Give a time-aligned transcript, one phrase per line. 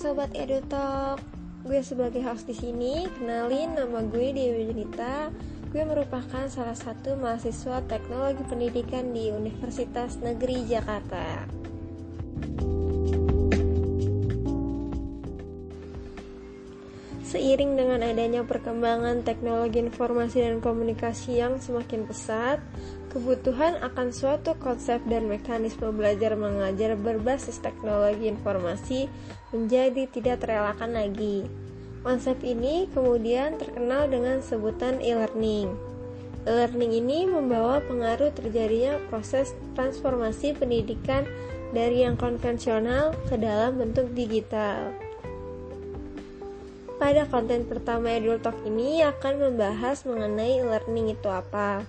[0.00, 1.20] sobat EduTalk.
[1.60, 5.28] Gue sebagai host di sini, kenalin nama gue Dewi Junita.
[5.68, 11.44] Gue merupakan salah satu mahasiswa Teknologi Pendidikan di Universitas Negeri Jakarta.
[17.20, 22.56] Seiring dengan adanya perkembangan teknologi informasi dan komunikasi yang semakin pesat,
[23.10, 29.10] kebutuhan akan suatu konsep dan mekanisme belajar mengajar berbasis teknologi informasi
[29.50, 31.44] menjadi tidak terelakkan lagi.
[32.00, 35.74] Konsep ini kemudian terkenal dengan sebutan e-learning.
[36.48, 41.28] E-learning ini membawa pengaruh terjadinya proses transformasi pendidikan
[41.76, 44.96] dari yang konvensional ke dalam bentuk digital.
[46.96, 51.84] Pada konten pertama Edul Talk ini akan membahas mengenai learning itu apa,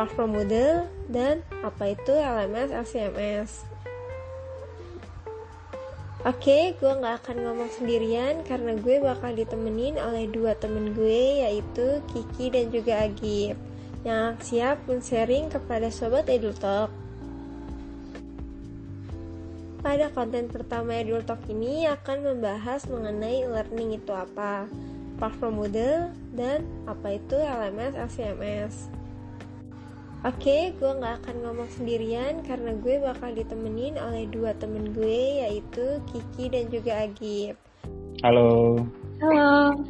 [0.00, 3.68] platform model, dan apa itu LMS LCMS.
[6.24, 12.00] Oke, gue gak akan ngomong sendirian karena gue bakal ditemenin oleh dua temen gue yaitu
[12.08, 13.60] Kiki dan juga Agib
[14.00, 16.88] yang siap men-sharing kepada Sobat Edul Talk.
[19.84, 24.64] Pada konten pertama Edul Talk ini akan membahas mengenai learning itu apa,
[25.20, 28.99] platform model, dan apa itu LMS LCMS.
[30.20, 35.96] Oke, gue gak akan ngomong sendirian karena gue bakal ditemenin oleh dua temen gue yaitu
[36.12, 37.56] Kiki dan juga Agib.
[38.20, 38.84] Halo.
[39.24, 39.80] Halo.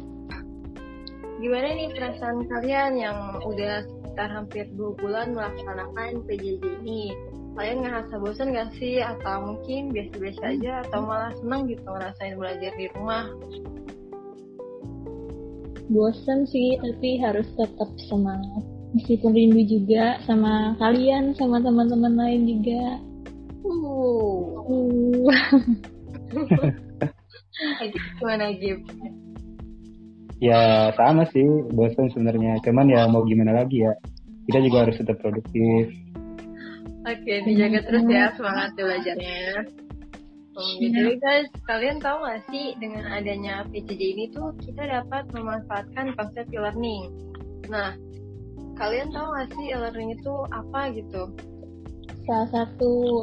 [1.43, 7.11] Gimana nih perasaan kalian yang udah sekitar hampir dua bulan melaksanakan PJJ ini?
[7.51, 12.71] kalian ngerasa bosan gak sih atau mungkin biasa-biasa aja atau malah senang gitu ngerasain belajar
[12.79, 13.27] di rumah
[15.91, 18.63] bosan sih tapi harus tetap semangat
[18.95, 22.83] meskipun rindu juga sama kalian sama teman-teman lain juga
[23.63, 25.31] uh, uh.
[28.19, 28.79] gimana Gip?
[30.41, 33.93] Ya sama sih bosan sebenarnya cuman ya mau gimana lagi ya
[34.49, 35.93] kita juga harus tetap produktif
[37.01, 39.65] Oke, dijaga terus ya semangat belajarnya.
[40.53, 46.13] Um, jadi guys, kalian tahu gak sih dengan adanya PJJ ini tuh kita dapat memanfaatkan
[46.13, 47.09] konsep e-learning.
[47.73, 47.97] Nah,
[48.81, 51.29] kalian tahu gak sih e-learning itu apa gitu?
[52.25, 53.21] Salah satu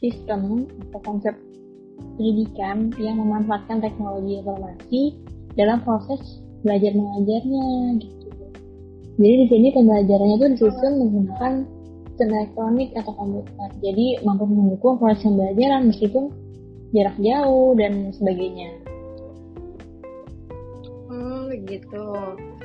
[0.00, 1.36] sistem atau konsep
[2.16, 5.00] pendidikan yang memanfaatkan teknologi informasi
[5.60, 8.28] dalam proses belajar mengajarnya gitu.
[9.20, 11.52] Jadi di sini pembelajarannya itu disusun menggunakan
[12.08, 13.68] sistem elektronik atau komputer.
[13.84, 16.32] Jadi mampu mendukung proses pembelajaran meskipun
[16.96, 18.81] jarak jauh dan sebagainya.
[21.72, 22.04] Begitu.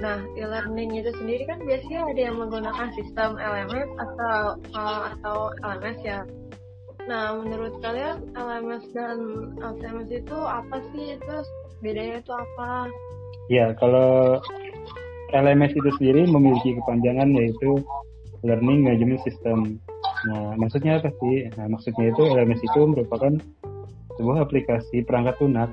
[0.03, 6.00] Nah, e-learning itu sendiri kan biasanya ada yang menggunakan sistem LMS atau uh, atau LMS
[6.03, 6.28] ya.
[7.07, 9.16] Nah, menurut kalian LMS dan
[9.63, 11.16] LMS itu apa sih?
[11.23, 11.47] Terus
[11.79, 12.91] bedanya itu apa?
[13.47, 14.44] Ya, kalau
[15.31, 17.79] LMS itu sendiri memiliki kepanjangan yaitu
[18.44, 19.79] Learning Management System.
[20.28, 21.47] Nah, maksudnya apa sih?
[21.56, 23.40] Nah, maksudnya itu LMS itu merupakan
[24.19, 25.72] sebuah aplikasi perangkat lunak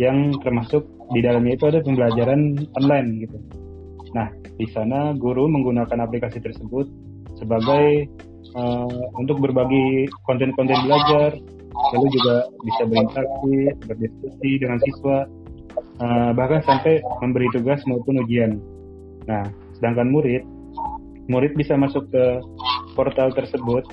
[0.00, 3.36] yang termasuk di dalamnya itu ada pembelajaran online gitu.
[4.16, 6.88] Nah, di sana guru menggunakan aplikasi tersebut
[7.36, 8.08] sebagai
[8.56, 11.36] uh, untuk berbagi konten-konten belajar,
[11.96, 13.54] lalu juga bisa berinteraksi,
[13.88, 15.18] berdiskusi dengan siswa,
[16.00, 18.60] uh, bahkan sampai memberi tugas maupun ujian.
[19.28, 20.44] Nah, sedangkan murid
[21.30, 22.24] murid bisa masuk ke
[22.98, 23.86] portal tersebut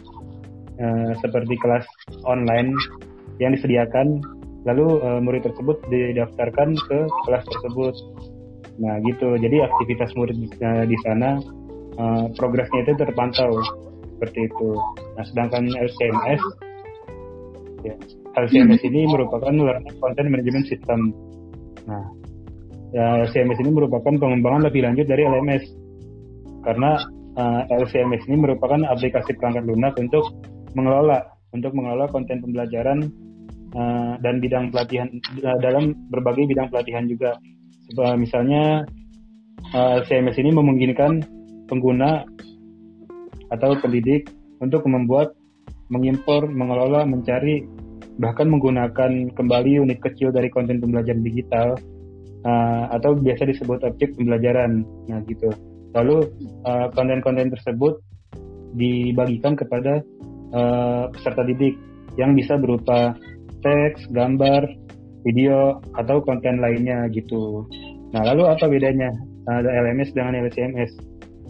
[0.81, 1.85] uh, seperti kelas
[2.25, 2.73] online
[3.37, 4.19] yang disediakan
[4.67, 7.95] lalu uh, murid tersebut didaftarkan ke kelas tersebut.
[8.79, 9.35] Nah gitu.
[9.39, 10.35] Jadi aktivitas murid
[10.87, 11.39] di sana
[11.99, 13.59] uh, progresnya itu terpantau
[14.17, 14.69] seperti itu.
[15.15, 16.41] Nah sedangkan LCMS
[17.87, 17.95] ya,
[18.35, 21.15] LCMS ini merupakan learning content management system.
[21.87, 22.03] Nah
[22.91, 25.63] ya, LCMS ini merupakan pengembangan lebih lanjut dari LMS
[26.67, 26.99] karena
[27.39, 30.35] uh, eh, LCMS ini merupakan aplikasi perangkat lunak untuk
[30.75, 31.23] mengelola
[31.55, 33.09] untuk mengelola konten pembelajaran
[33.75, 35.09] uh, dan bidang pelatihan
[35.43, 37.37] uh, dalam berbagai bidang pelatihan juga.
[38.17, 38.85] Misalnya
[39.73, 41.25] uh, LCMS ini memungkinkan
[41.65, 42.21] pengguna
[43.49, 44.29] atau pendidik
[44.61, 45.33] untuk membuat,
[45.89, 47.65] mengimpor, mengelola, mencari,
[48.21, 51.73] bahkan menggunakan kembali unit kecil dari konten pembelajaran digital
[52.93, 54.85] atau biasa disebut objek pembelajaran.
[55.11, 55.51] Nah gitu.
[55.91, 57.93] Lalu konten eh, konten-konten tersebut
[58.77, 60.05] dibagikan kepada
[61.09, 61.77] peserta didik
[62.17, 63.13] yang bisa berupa
[63.61, 64.67] teks, gambar,
[65.23, 67.67] video atau konten lainnya gitu.
[68.15, 69.11] Nah, lalu apa bedanya
[69.49, 70.91] ada LMS dengan LCMS?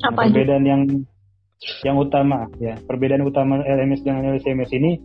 [0.03, 0.81] Nah, apa perbedaan yang
[1.83, 4.95] yang utama ya, perbedaan utama LMS dengan LCMS ini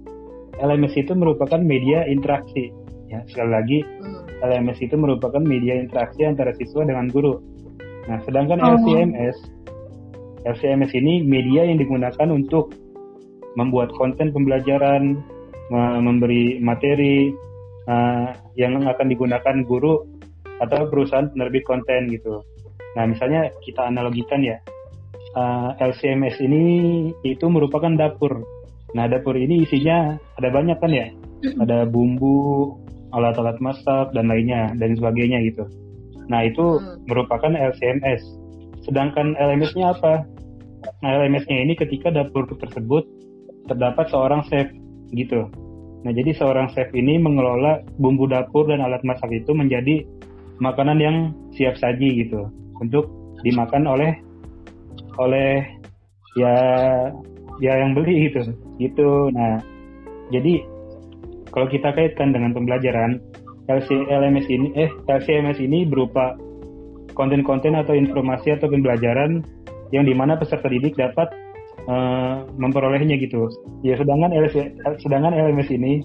[0.63, 2.71] LMS itu merupakan media interaksi.
[3.11, 4.23] Ya, sekali lagi Hmm.
[4.45, 7.41] LMS itu merupakan media interaksi antara siswa dengan guru.
[8.07, 8.77] Nah, sedangkan Oh.
[8.77, 9.37] LCMS,
[10.45, 12.77] LCMS ini media yang digunakan untuk
[13.57, 15.23] membuat konten pembelajaran,
[15.73, 17.33] memberi materi
[17.89, 18.29] uh,
[18.59, 20.05] yang akan digunakan guru
[20.61, 22.45] atau perusahaan penerbit konten gitu.
[22.95, 24.61] Nah, misalnya kita analogikan ya,
[25.35, 26.65] uh, LCMS ini
[27.27, 28.45] itu merupakan dapur.
[28.95, 31.11] Nah, dapur ini isinya ada banyak kan ya,
[31.59, 32.79] ada bumbu,
[33.15, 35.65] alat-alat masak dan lainnya dan sebagainya gitu.
[36.27, 36.99] Nah itu Hmm.
[37.07, 38.23] merupakan LCMS.
[38.85, 40.27] Sedangkan LMS-nya apa?
[41.01, 43.07] Nah LMS-nya ini ketika dapur tersebut
[43.71, 44.69] terdapat seorang chef
[45.15, 45.49] gitu.
[46.05, 50.05] Nah jadi seorang chef ini mengelola bumbu dapur dan alat masak itu menjadi
[50.61, 51.17] makanan yang
[51.57, 52.47] siap saji gitu
[52.79, 53.09] untuk
[53.43, 54.13] dimakan oleh
[55.17, 55.65] oleh
[56.37, 56.55] ya
[57.63, 58.53] ya yang beli gitu
[58.83, 59.33] gitu.
[59.33, 59.63] Nah
[60.29, 60.61] jadi
[61.55, 63.23] kalau kita kaitkan dengan pembelajaran
[63.71, 66.37] LC, LMS ini eh LCMS ini berupa
[67.17, 69.41] konten-konten atau informasi atau pembelajaran
[69.95, 71.31] yang di mana peserta didik dapat
[71.89, 73.49] eh, memperolehnya gitu.
[73.85, 76.05] Ya sedangkan LC, sedangkan LMS ini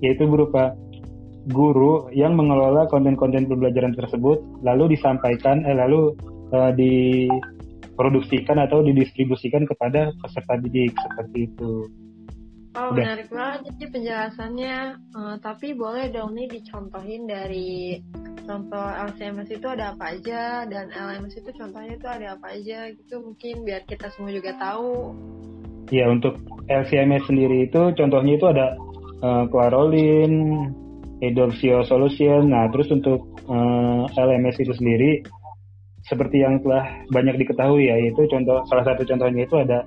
[0.00, 0.72] yaitu berupa
[1.52, 6.12] guru yang mengelola konten-konten pembelajaran tersebut lalu disampaikan eh, lalu
[6.52, 11.88] eh, diproduksikan atau didistribusikan kepada peserta didik seperti itu.
[12.78, 13.02] Oh, Udah.
[13.02, 14.78] menarik banget jadi penjelasannya.
[14.94, 17.98] Eh, tapi boleh dong nih dicontohin dari
[18.46, 23.22] contoh LCMS itu ada apa aja dan LMS itu contohnya itu ada apa aja gitu
[23.22, 25.18] mungkin biar kita semua juga tahu.
[25.90, 26.38] Ya untuk
[26.70, 28.78] LCMS sendiri itu contohnya itu ada
[29.26, 30.34] uh, Clarolin,
[31.18, 32.54] Edorsio Solution.
[32.54, 35.26] Nah terus untuk uh, LMS itu sendiri
[36.06, 39.82] seperti yang telah banyak diketahui ya itu contoh salah satu contohnya itu ada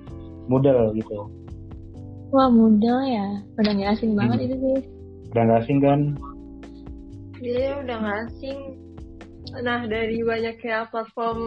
[0.52, 1.43] Moodle gitu.
[2.34, 3.28] Wah, Moodle ya.
[3.62, 4.46] Udah nggak asing banget Hmm.
[4.50, 4.78] itu sih.
[5.30, 6.00] Udah nggak asing kan?
[7.38, 8.60] Dia udah nggak asing.
[9.62, 11.40] Nah dari banyaknya platform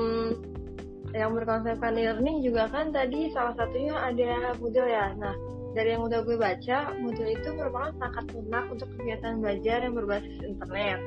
[1.10, 5.10] yang berkonsepkan learning juga kan tadi salah satunya ada Moodle ya.
[5.18, 5.34] Nah
[5.74, 10.38] dari yang udah gue baca, Moodle itu merupakan perangkat lunak untuk kegiatan belajar yang berbasis
[10.38, 11.00] internet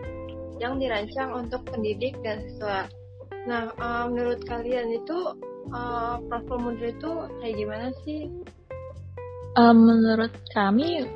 [0.60, 2.92] yang dirancang untuk pendidik dan siswa.
[3.48, 5.18] Nah eh, menurut kalian itu
[5.72, 8.28] eh, platform Moodle itu kayak gimana sih?
[9.58, 11.10] Eh, menurut kami,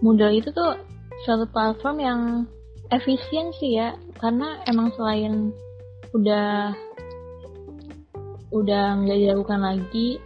[0.00, 0.78] Moodle itu tuh
[1.26, 2.20] suatu platform yang
[2.88, 3.92] efisien sih ya.
[4.16, 5.52] Karena emang selain
[6.16, 6.72] udah
[8.48, 10.16] udah nggak dilakukan lagi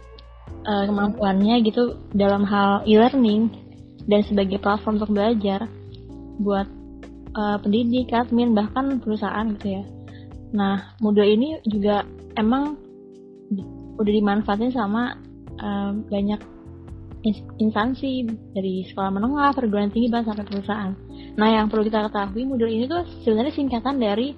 [0.63, 3.51] eh, kemampuannya gitu dalam hal e-learning
[4.07, 5.67] dan sebagai platform untuk belajar
[6.39, 6.67] buat
[7.35, 9.83] eh, pendidik, admin, bahkan perusahaan gitu ya.
[10.53, 12.07] Nah, Moodle ini juga
[12.39, 12.77] emang
[13.99, 15.19] udah dimanfaatin sama
[15.59, 16.52] eh, banyak
[17.57, 20.91] instansi dari sekolah menengah, perguruan tinggi, bahkan sampai perusahaan.
[21.39, 24.35] Nah, yang perlu kita ketahui Moodle ini tuh sebenarnya singkatan dari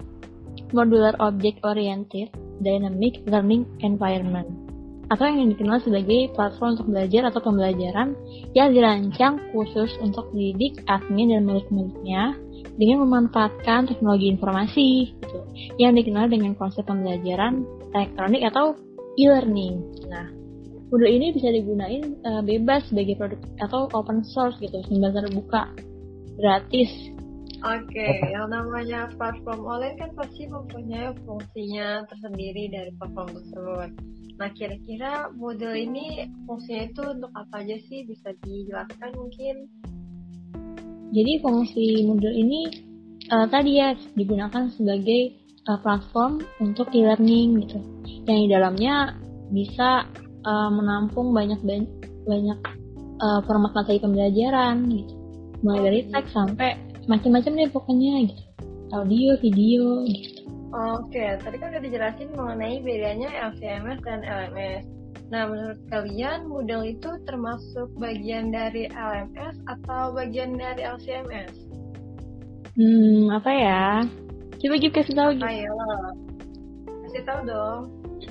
[0.72, 2.30] Modular Object Oriented
[2.62, 4.66] Dynamic Learning Environment
[5.14, 8.18] atau yang dikenal sebagai platform untuk belajar atau pembelajaran
[8.58, 12.34] yang dirancang khusus untuk pendidik, admin, dan murid-muridnya
[12.76, 15.40] dengan memanfaatkan teknologi informasi gitu,
[15.78, 18.74] yang dikenal dengan konsep pembelajaran elektronik atau
[19.16, 19.80] e-learning.
[20.10, 20.28] Nah,
[20.94, 25.74] Moodle ini bisa digunain eh, bebas sebagai produk atau open source gitu, sumber terbuka,
[26.38, 26.92] gratis.
[27.66, 33.90] Oke, yang namanya platform online kan pasti mempunyai fungsinya tersendiri dari platform tersebut.
[34.38, 38.06] Nah, kira-kira model ini fungsinya itu untuk apa aja sih?
[38.06, 39.56] Bisa dijelaskan mungkin?
[41.10, 42.70] Jadi fungsi Moodle ini
[43.26, 47.80] eh, tadi ya digunakan sebagai eh, platform untuk e-learning gitu,
[48.30, 48.96] yang di dalamnya
[49.50, 50.06] bisa
[50.46, 51.92] eh, menampung banyak banyak,
[52.30, 52.60] banyak
[53.20, 55.14] eh, format materi pembelajaran gitu,
[55.66, 56.78] mulai dari teks sampai
[57.10, 58.44] macam-macam deh pokoknya gitu,
[58.94, 60.46] audio, video gitu.
[60.76, 64.84] Oke, tadi kan udah dijelasin mengenai bedanya LCMS dan LMS.
[65.32, 71.54] Nah, menurut kalian model itu termasuk bagian dari LMS atau bagian dari LCMS?
[72.76, 73.84] Hmm, apa ya?
[74.60, 75.48] Coba Gip kasih tahu Gip.
[75.48, 75.74] Ayo,
[77.08, 77.82] kasih tahu dong.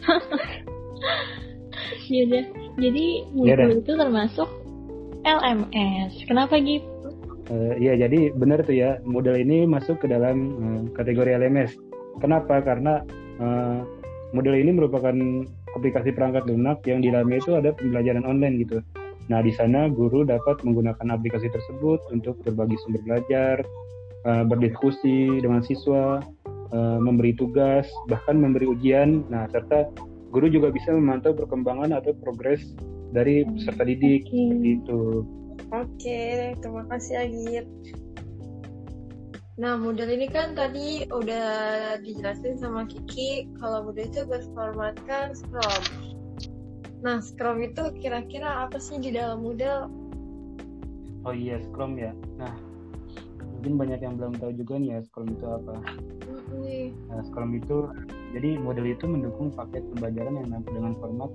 [2.10, 2.44] Yaudah.
[2.78, 4.48] Jadi Moodle itu termasuk
[5.24, 6.12] LMS.
[6.28, 6.84] Kenapa Gip?
[7.48, 11.76] Eh, Iya, jadi benar tuh ya, model ini masuk ke dalam eh, kategori LMS.
[12.20, 12.60] Kenapa?
[12.64, 13.04] Karena
[13.40, 13.80] eh,
[14.32, 15.14] model ini merupakan
[15.74, 18.78] aplikasi perangkat lunak yang di dalamnya itu ada pembelajaran online gitu.
[19.32, 23.56] Nah, di sana guru dapat menggunakan aplikasi tersebut untuk berbagi sumber belajar,
[24.28, 26.20] eh, berdiskusi dengan siswa,
[26.72, 29.24] eh, memberi tugas, bahkan memberi ujian.
[29.32, 29.88] Nah, serta
[30.34, 32.74] guru juga bisa memantau perkembangan atau progres
[33.14, 35.22] dari peserta didik seperti itu.
[35.70, 36.22] Oke,
[36.58, 37.66] terima kasih Agit.
[39.54, 41.46] Nah, model ini kan tadi udah
[42.02, 45.82] dijelasin sama Kiki kalau model itu berformatkan Scrum.
[47.06, 49.86] Nah, Scrum itu kira-kira apa sih di dalam model?
[51.22, 52.10] Oh iya, Scrum ya.
[52.34, 52.50] Nah,
[53.54, 55.74] mungkin banyak yang belum tahu juga nih ya Scrum itu apa.
[57.14, 57.86] Nah, Scrum itu
[58.34, 61.30] jadi model itu mendukung paket pembelajaran yang dengan format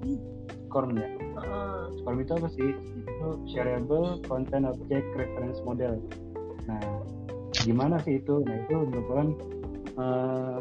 [0.70, 1.10] Scrum ya.
[1.40, 1.90] Uh.
[1.98, 2.70] Scrum itu apa sih?
[3.08, 5.98] Itu shareable content object reference model.
[6.70, 6.84] Nah,
[7.66, 9.28] gimana sih itu nah itu merupakan
[9.98, 10.58] uh,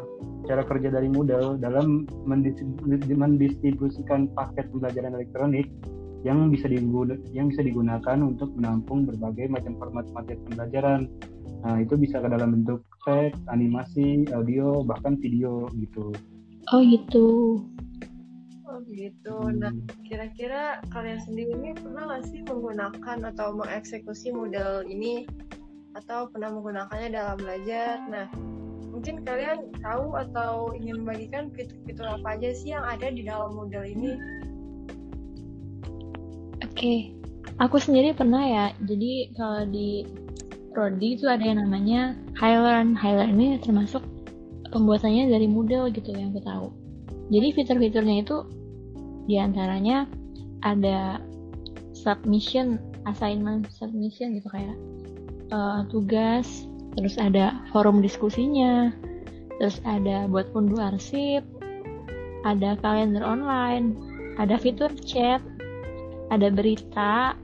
[0.49, 5.69] cara kerja dari Moodle dalam mendistribusikan paket pembelajaran elektronik
[6.27, 11.07] yang bisa digunakan yang bisa digunakan untuk menampung berbagai macam format paket pembelajaran.
[11.59, 16.15] Nah, itu bisa ke dalam bentuk teks, animasi, audio, bahkan video gitu.
[16.71, 17.59] Oh, gitu.
[18.69, 19.35] Oh, gitu.
[19.51, 20.07] Nah, hmm.
[20.07, 25.27] kira-kira kalian sendiri ini pernah nggak sih menggunakan atau mengeksekusi model ini
[25.97, 27.99] atau pernah menggunakannya dalam belajar.
[28.07, 28.31] Nah,
[28.93, 33.83] mungkin kalian tahu atau ingin membagikan fitur-fitur apa aja sih yang ada di dalam model
[33.83, 34.15] ini?
[36.63, 36.99] Oke, okay.
[37.59, 38.65] aku sendiri pernah ya.
[38.85, 40.05] Jadi kalau di
[40.69, 42.93] Prodi itu ada yang namanya Highlearn.
[42.93, 44.05] Highlearn ini termasuk
[44.69, 46.67] pembuatannya dari Moodle gitu yang aku tahu.
[47.29, 48.37] Jadi fitur-fiturnya itu
[49.29, 50.09] di antaranya
[50.65, 51.21] ada
[51.93, 54.77] submission, assignment submission gitu kayak
[55.53, 56.65] uh, tugas,
[56.97, 58.89] terus ada forum diskusinya,
[59.61, 61.45] terus ada buat unduh arsip,
[62.47, 63.93] ada kalender online,
[64.41, 65.43] ada fitur chat,
[66.33, 67.35] ada berita,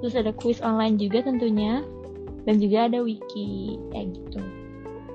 [0.00, 1.84] terus ada quiz online juga tentunya,
[2.44, 4.40] dan juga ada wiki kayak gitu.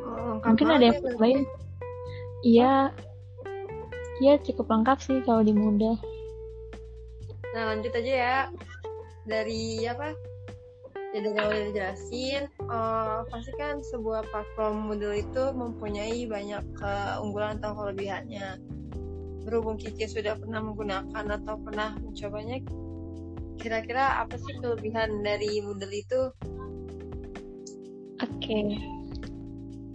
[0.04, 1.40] Oh, Mungkin ada yang lain.
[2.44, 2.92] Iya,
[4.20, 5.96] iya cukup lengkap sih kalau di muda.
[7.54, 8.38] Nah lanjut aja ya
[9.24, 10.12] dari apa
[11.14, 17.78] ya dari awal dijelasin uh, pasti kan sebuah platform Moodle itu mempunyai banyak keunggulan atau
[17.78, 18.58] kelebihannya
[19.46, 22.58] berhubung Kiki sudah pernah menggunakan atau pernah mencobanya
[23.62, 26.34] kira-kira apa sih kelebihan dari Moodle itu
[28.44, 28.78] okay.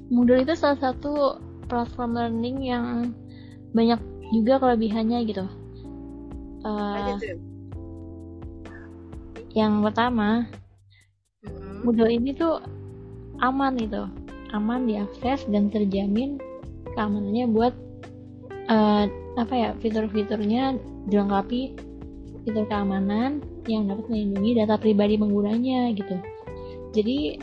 [0.09, 1.37] Moodle itu salah satu
[1.69, 3.13] platform learning yang
[3.77, 4.01] banyak
[4.33, 5.45] juga kelebihannya gitu.
[6.65, 7.17] Uh,
[9.55, 10.49] yang pertama
[11.85, 12.59] Moodle ini tuh
[13.45, 14.09] aman gitu.
[14.57, 16.41] Aman diakses dan terjamin
[16.97, 17.75] keamanannya buat
[18.73, 19.05] uh,
[19.39, 21.77] apa ya fitur-fiturnya dilengkapi
[22.43, 26.17] fitur keamanan yang dapat melindungi data pribadi penggunanya gitu.
[26.97, 27.37] Jadi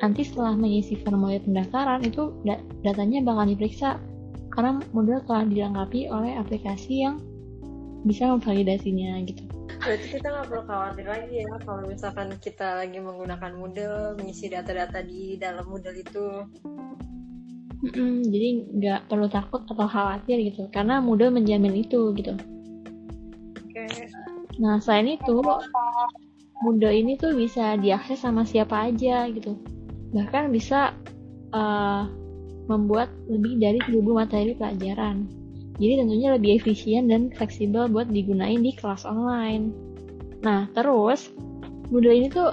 [0.00, 2.32] nanti setelah mengisi formulir pendaftaran itu
[2.84, 3.96] datanya bakal diperiksa.
[4.52, 7.20] Karena model telah dilengkapi oleh aplikasi yang
[8.08, 9.44] bisa memvalidasinya gitu.
[9.76, 15.04] Berarti kita nggak perlu khawatir lagi ya kalau misalkan kita lagi menggunakan Moodle mengisi data-data
[15.04, 16.26] di dalam Moodle itu.
[18.32, 18.48] Jadi
[18.80, 20.72] nggak perlu takut atau khawatir gitu.
[20.72, 22.32] Karena Moodle menjamin itu gitu.
[23.76, 24.08] Okay.
[24.56, 25.44] nah selain itu
[26.64, 29.75] Moodle ini tuh bisa diakses sama siapa aja gitu
[30.16, 30.96] bahkan bisa
[31.52, 32.08] uh,
[32.66, 35.28] membuat lebih dari 1000 materi pelajaran
[35.76, 39.72] jadi tentunya lebih efisien dan fleksibel buat digunain di kelas online.
[40.40, 41.28] Nah, terus
[41.92, 42.50] Moodle ini tuh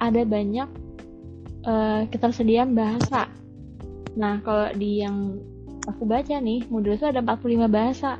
[0.00, 0.68] ada banyak
[1.68, 3.28] uh, ketersediaan bahasa.
[4.16, 5.36] Nah, kalau di yang
[5.84, 8.16] aku baca nih, Moodle itu ada 45 bahasa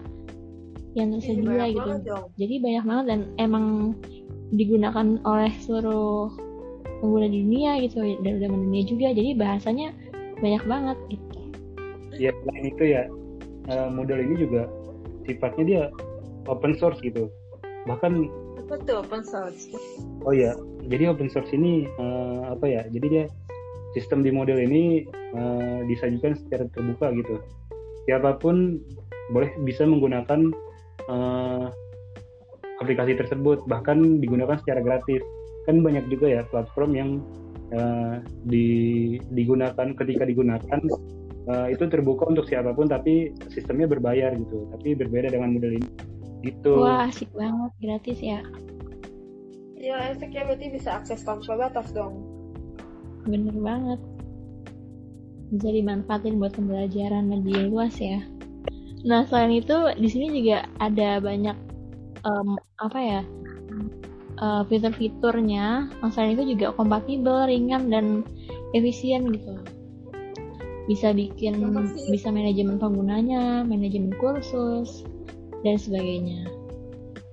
[0.93, 1.93] yang tersedia gitu.
[2.37, 3.97] Jadi banyak banget dan emang
[4.53, 6.33] digunakan oleh seluruh
[6.99, 9.09] pengguna di dunia gitu dan udah dunia juga.
[9.13, 9.89] Jadi bahasanya
[10.41, 11.39] banyak banget gitu.
[12.17, 13.03] Ya, selain itu ya
[13.69, 14.71] uh, model ini juga
[15.27, 15.83] sifatnya dia
[16.47, 17.29] open source gitu
[17.87, 19.71] bahkan apa tuh open source
[20.27, 20.55] oh ya
[20.87, 23.25] jadi open source ini uh, apa ya jadi dia
[23.95, 27.43] sistem di model ini uh, disajikan secara terbuka gitu
[28.07, 28.79] siapa pun
[29.35, 30.55] boleh bisa menggunakan
[31.11, 31.67] uh,
[32.79, 35.23] aplikasi tersebut bahkan digunakan secara gratis
[35.67, 37.11] kan banyak juga ya platform yang
[37.75, 38.67] uh, di,
[39.35, 40.81] digunakan ketika digunakan
[41.51, 44.71] uh, itu terbuka untuk siapa pun tapi sistemnya berbayar gitu.
[44.71, 45.91] Tapi berbeda dengan model ini.
[46.47, 46.73] Gitu.
[46.79, 47.71] Wah asik banget.
[47.83, 48.41] Gratis ya?
[49.77, 52.23] Ya efeknya berarti bisa akses tanpa batas dong.
[53.27, 54.01] Bener banget.
[55.51, 58.23] Bisa dimanfaatin buat pembelajaran lebih luas ya.
[59.07, 61.55] Nah selain itu di sini juga ada banyak
[62.27, 63.21] um, apa ya
[64.41, 68.23] uh, fitur-fiturnya selain itu juga kompatibel ringan dan
[68.73, 69.61] efisien gitu
[70.87, 71.59] bisa bikin
[72.09, 75.03] bisa manajemen penggunanya manajemen kursus
[75.67, 76.47] dan sebagainya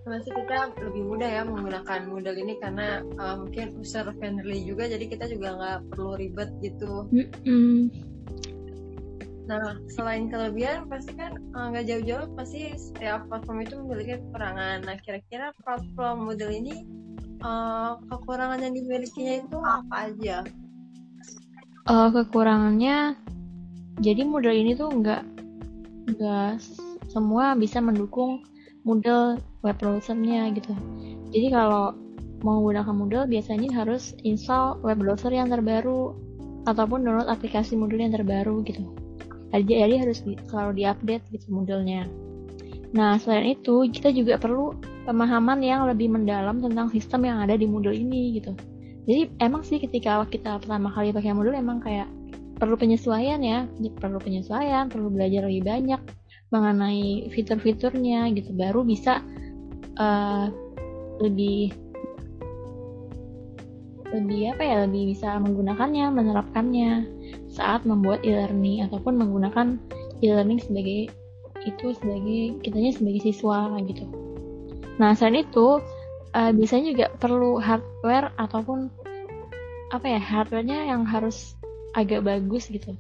[0.04, 5.06] masih kita lebih mudah ya menggunakan model ini karena uh, mungkin user friendly juga jadi
[5.08, 7.08] kita juga nggak perlu ribet gitu.
[7.08, 7.78] Mm -mm.
[9.44, 14.78] Nah selain kelebihan pasti kan uh, nggak uh, jauh-jauh pasti setiap platform itu memiliki kekurangan.
[14.88, 16.88] Nah kira-kira platform model ini
[17.44, 20.38] uh, kekurangan yang dimilikinya itu apa aja?
[21.84, 23.20] Uh, kekurangannya
[24.00, 25.22] jadi model ini tuh nggak
[26.16, 26.52] nggak
[27.12, 28.42] semua bisa mendukung
[28.88, 30.72] model web browsernya gitu.
[31.32, 31.96] Jadi kalau
[32.44, 36.12] mau menggunakan Moodle biasanya harus install web browser yang terbaru
[36.68, 38.84] ataupun download aplikasi Moodle yang terbaru gitu.
[39.54, 42.10] Jadi, harus di, selalu diupdate gitu Moodle-nya.
[42.94, 47.66] Nah, selain itu kita juga perlu pemahaman yang lebih mendalam tentang sistem yang ada di
[47.70, 48.54] Moodle ini gitu.
[49.04, 52.08] Jadi emang sih ketika kita pertama kali pakai Moodle emang kayak
[52.58, 53.68] perlu penyesuaian ya,
[54.00, 56.02] perlu penyesuaian, perlu belajar lebih banyak
[56.54, 59.20] mengenai fitur-fiturnya gitu, baru bisa
[59.98, 60.48] uh,
[61.20, 61.74] lebih
[64.14, 67.10] lebih apa ya lebih bisa menggunakannya menerapkannya
[67.54, 69.78] saat membuat e-learning ataupun menggunakan
[70.26, 71.14] e-learning sebagai
[71.64, 74.04] itu sebagai kitanya sebagai siswa gitu.
[74.98, 75.80] Nah selain itu
[76.34, 78.90] uh, biasanya juga perlu hardware ataupun
[79.94, 81.54] apa ya hardwarenya yang harus
[81.94, 82.98] agak bagus gitu.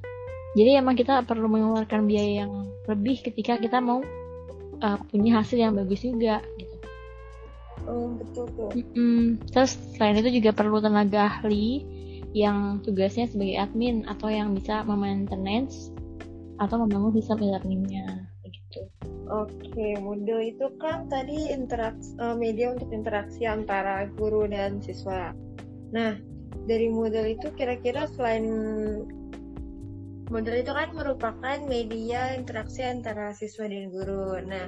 [0.54, 4.06] Jadi emang kita perlu mengeluarkan biaya yang lebih ketika kita mau
[4.86, 6.76] uh, punya hasil yang bagus juga gitu.
[7.90, 8.70] Oh betul tuh.
[8.78, 9.42] Mm-mm.
[9.50, 11.84] Terus selain itu juga perlu tenaga ahli
[12.34, 15.94] yang tugasnya sebagai admin atau yang bisa memaintenance
[16.58, 18.34] atau membangun sistem e-learningnya
[18.74, 18.82] gitu.
[19.32, 25.32] Oke, model itu kan tadi interaksi uh, media untuk interaksi antara guru dan siswa.
[25.94, 26.18] Nah,
[26.66, 28.46] dari model itu kira-kira selain
[30.28, 34.42] model itu kan merupakan media interaksi antara siswa dan guru.
[34.44, 34.68] Nah,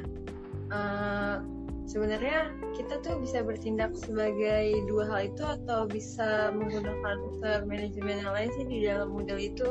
[0.72, 1.38] uh,
[1.86, 8.34] sebenarnya kita tuh bisa bertindak sebagai dua hal itu atau bisa menggunakan unsur manajemen yang
[8.34, 9.70] lain sih di dalam model itu?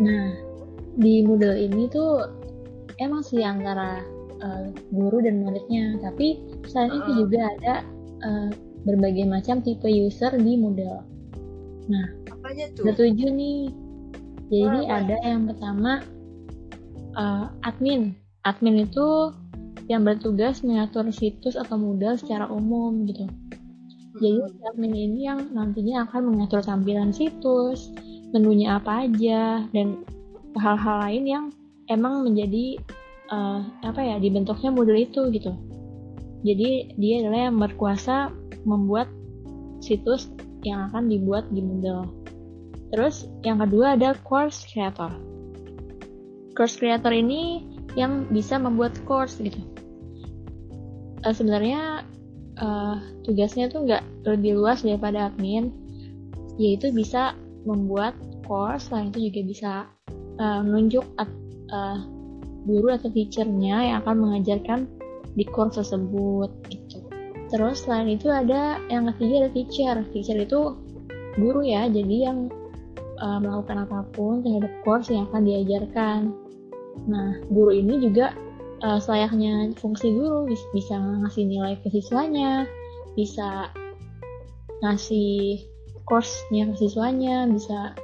[0.00, 0.34] Nah,
[0.98, 2.30] di model ini tuh
[3.02, 4.02] emang sih antara
[4.42, 6.98] uh, guru dan muridnya, tapi selain uh.
[7.02, 7.74] itu juga ada
[8.22, 8.50] uh,
[8.86, 11.02] berbagai macam tipe user di model.
[11.90, 12.88] Nah, apanya tuh?
[12.88, 13.60] Ada tujuh nih.
[14.52, 16.04] Jadi oh, ada yang pertama
[17.16, 18.14] uh, admin.
[18.44, 19.32] Admin itu
[19.88, 23.28] yang bertugas mengatur situs atau modal secara umum gitu.
[24.22, 24.68] Jadi hmm.
[24.70, 27.90] admin ini yang nantinya akan mengatur tampilan situs,
[28.30, 30.06] menunya apa aja, dan
[30.54, 31.44] hal-hal lain yang
[31.90, 32.78] emang menjadi
[33.28, 35.52] uh, apa ya dibentuknya model itu gitu.
[36.44, 38.30] Jadi dia adalah yang berkuasa
[38.64, 39.10] membuat
[39.82, 40.30] situs
[40.64, 42.08] yang akan dibuat di model.
[42.94, 45.10] Terus yang kedua ada course creator.
[46.54, 47.66] Course creator ini
[47.98, 49.73] yang bisa membuat course gitu
[51.24, 52.04] uh, sebenarnya
[52.60, 55.72] uh, tugasnya tuh nggak lebih luas daripada admin.
[56.54, 57.34] Yaitu bisa
[57.66, 58.14] membuat
[58.46, 59.72] course selain itu juga bisa
[60.38, 61.98] uh, menunjuk uh,
[62.64, 64.80] guru atau teachernya yang akan mengajarkan
[65.34, 67.02] di course tersebut gitu.
[67.50, 69.96] Terus selain itu ada yang ketiga ada teacher.
[70.14, 70.78] Teacher itu
[71.34, 72.46] guru ya jadi yang
[73.18, 76.20] uh, melakukan apa pun terhadap course yang akan diajarkan.
[77.10, 78.32] Nah guru ini juga
[78.84, 80.44] uh, selayaknya fungsi guru
[80.76, 82.68] bisa ngasih nilai ke siswanya
[83.16, 83.72] bisa
[84.84, 85.64] ngasih
[86.04, 87.96] course-nya ke siswanya bisa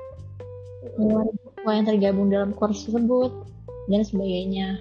[0.96, 3.32] mengeluarkan siswa yang tergabung dalam course tersebut
[3.92, 4.80] dan sebagainya.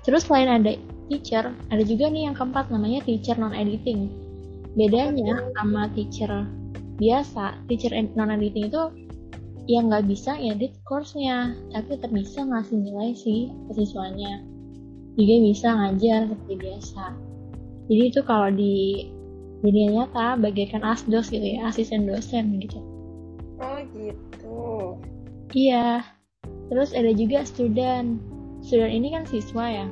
[0.00, 0.72] Terus selain ada
[1.12, 4.08] teacher ada juga nih yang keempat namanya teacher non editing
[4.78, 6.46] bedanya sama teacher
[7.02, 8.82] biasa teacher non editing itu
[9.66, 14.46] yang nggak bisa edit course-nya tapi tetap bisa ngasih nilai sih ke siswanya
[15.18, 17.04] juga bisa ngajar seperti biasa.
[17.90, 19.10] Jadi itu kalau di
[19.60, 22.78] dunia nyata bagaikan asdos gitu ya asisten dosen gitu.
[23.60, 24.60] Oh gitu.
[25.52, 26.06] Iya.
[26.70, 28.22] Terus ada juga student.
[28.62, 29.86] Student ini kan siswa ya.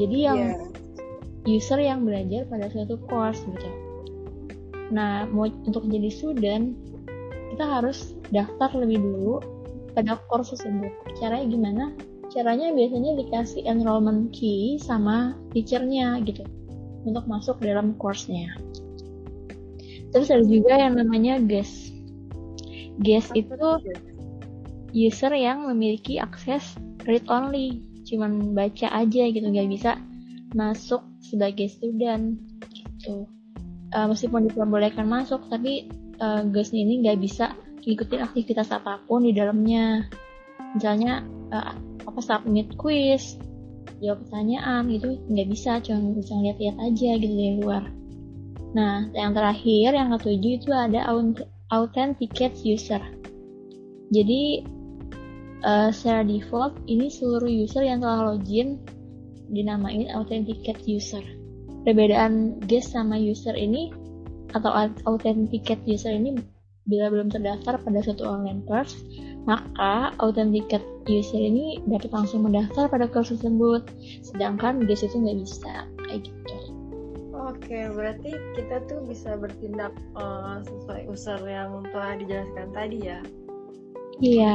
[0.00, 1.44] Jadi yang yeah.
[1.44, 3.68] user yang belajar pada suatu course gitu.
[4.88, 6.72] Nah mau untuk jadi student
[7.52, 9.44] kita harus daftar lebih dulu
[9.92, 10.90] pada course tersebut.
[11.20, 11.84] Caranya gimana
[12.32, 16.42] caranya biasanya dikasih enrollment key sama teachernya gitu
[17.04, 18.56] untuk masuk dalam course-nya.
[20.12, 21.92] Terus ada juga yang namanya guest.
[23.00, 23.56] Guest itu
[24.92, 26.76] user yang memiliki akses
[27.08, 29.96] read only, cuman baca aja gitu, nggak bisa
[30.52, 32.36] masuk sebagai student
[32.72, 33.24] gitu.
[33.92, 35.88] Uh, meskipun diperbolehkan masuk, tapi
[36.20, 40.06] uh, guest ini nggak bisa ngikutin aktivitas apa pun di dalamnya.
[40.76, 43.38] Misalnya uh, apa submit quiz?
[44.02, 45.18] Jawab pertanyaan gitu.
[45.30, 47.82] Nggak bisa cuma bisa ngeliat-liat aja gitu dari luar.
[48.72, 51.06] Nah yang terakhir yang ketujuh itu ada
[51.70, 53.00] authenticate user.
[54.12, 54.66] Jadi
[55.64, 58.82] uh, secara default ini seluruh user yang telah login
[59.52, 61.22] dinamain authenticate user.
[61.82, 63.90] Perbedaan guest sama user ini
[64.52, 64.70] atau
[65.08, 66.36] authenticate user ini
[66.84, 68.98] bila belum terdaftar pada suatu online course
[69.44, 73.82] maka authenticate user ini dapat langsung mendaftar pada course tersebut
[74.22, 75.72] sedangkan guest itu nggak bisa.
[76.06, 76.56] Kayak gitu.
[77.32, 83.20] Oke berarti kita tuh bisa bertindak uh, sesuai user yang telah dijelaskan tadi ya?
[84.22, 84.54] Iya.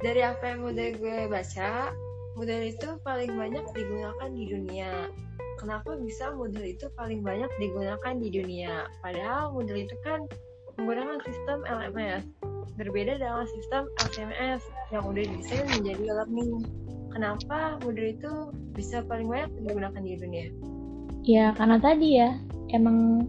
[0.00, 1.92] Dari apa yang udah gue baca
[2.36, 4.92] model itu paling banyak digunakan di dunia.
[5.56, 8.88] Kenapa bisa model itu paling banyak digunakan di dunia?
[9.00, 10.28] Padahal model itu kan
[10.76, 12.28] menggunakan sistem LMS
[12.74, 16.66] berbeda dengan sistem SMS yang udah didesain menjadi learning.
[17.14, 18.32] Kenapa modul itu
[18.76, 20.46] bisa paling banyak digunakan di dunia?
[21.24, 22.36] Ya karena tadi ya
[22.74, 23.24] emang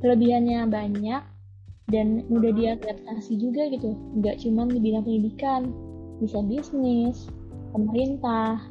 [0.00, 1.22] kelebihannya banyak
[1.90, 3.92] dan mudah diadaptasi juga gitu.
[4.22, 5.60] Nggak cuma di bidang pendidikan,
[6.22, 7.28] bisa bisnis,
[7.76, 8.62] pemerintah,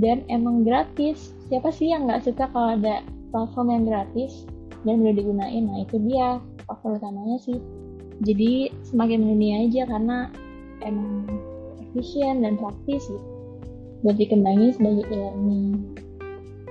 [0.00, 1.34] dan emang gratis.
[1.52, 4.48] Siapa sih yang nggak suka kalau ada platform yang gratis
[4.88, 5.62] dan mudah digunain?
[5.68, 7.58] Nah itu dia faktor utamanya sih
[8.22, 10.30] jadi semakin mendunia aja karena
[10.86, 11.26] emang
[11.82, 13.34] efisien dan praktis gitu
[14.04, 15.96] buat dikembangin sebagai e-learning.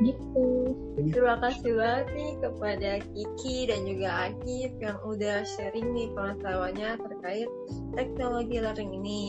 [0.06, 0.74] Gitu.
[1.10, 7.50] Terima kasih banget nih kepada Kiki dan juga Akif yang udah sharing nih pengetahuannya terkait
[7.98, 9.24] teknologi learning ini.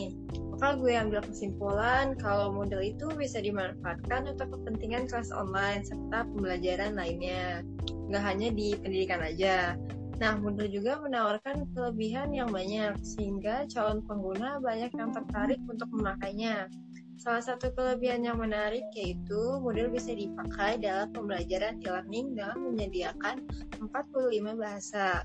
[0.55, 6.93] Maka gue ambil kesimpulan kalau model itu bisa dimanfaatkan untuk kepentingan kelas online serta pembelajaran
[6.93, 7.65] lainnya.
[8.09, 9.73] Nggak hanya di pendidikan aja
[10.15, 16.71] Nah, Moodle juga menawarkan kelebihan yang banyak, sehingga calon pengguna banyak yang tertarik untuk memakainya.
[17.15, 23.43] Salah satu kelebihan yang menarik yaitu Moodle bisa dipakai dalam pembelajaran e-learning dalam menyediakan
[23.79, 25.23] 45 bahasa.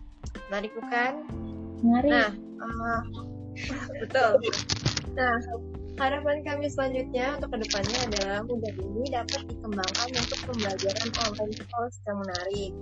[0.51, 1.13] Menarik bukan?
[1.83, 2.11] Menarik.
[2.11, 2.31] Nah,
[2.63, 3.01] uh,
[3.99, 4.33] betul.
[5.19, 5.35] Nah,
[6.01, 12.01] harapan kami selanjutnya untuk ke depannya adalah Moodle ini dapat dikembangkan untuk pembelajaran online course
[12.09, 12.73] yang menarik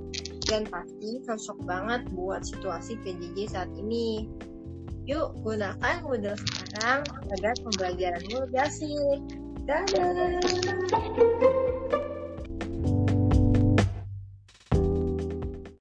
[0.46, 4.31] dan pasti cocok banget buat situasi PJJ saat ini.
[5.11, 7.02] Yuk, gunakan Moodle sekarang
[7.35, 9.18] agar pembelajaranmu lebih asik.
[9.66, 11.97] Dadah!